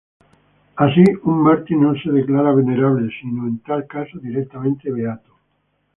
Así, 0.77 1.03
un 1.25 1.43
mártir 1.43 1.77
no 1.77 1.93
es 1.93 2.01
declarado 2.03 2.55
Venerable, 2.55 3.07
sino, 3.21 3.47
en 3.47 3.59
tal 3.59 3.85
caso, 3.85 4.17
directamente 4.17 4.91
beato. 4.91 5.35